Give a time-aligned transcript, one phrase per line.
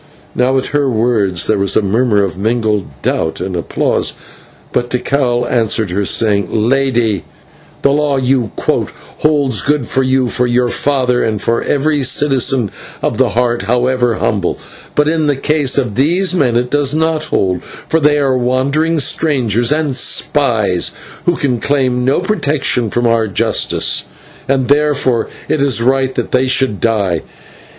[0.33, 4.13] Now at her words there was a murmur of mingled doubt and applause,
[4.73, 7.23] but Tikal answered her, saying: "Lady,
[7.83, 12.71] the law you quote holds good for you, for your father, and for every citizen
[13.03, 14.57] of the Heart, however humble;
[14.95, 18.97] but in the case of these men it does not hold, for they are wandering
[18.97, 20.89] strangers and spies,
[21.27, 24.05] who can claim no protection from our justice,
[24.49, 27.21] and therefore it is right that they should die."